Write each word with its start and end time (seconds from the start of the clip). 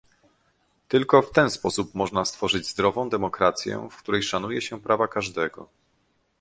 Tylko 0.87 1.21
w 1.21 1.31
ten 1.31 1.49
sposób 1.49 1.95
można 1.95 2.25
stworzyć 2.25 2.67
zdrową 2.67 3.09
demokrację, 3.09 3.87
w 3.91 3.97
której 3.97 4.23
szanuje 4.23 4.61
się 4.61 4.81
prawa 4.81 5.07
każdego 5.07 5.69